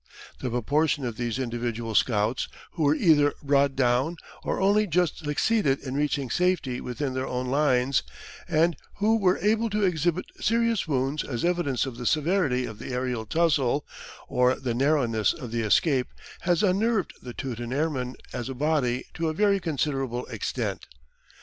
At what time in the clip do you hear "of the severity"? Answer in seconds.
11.85-12.65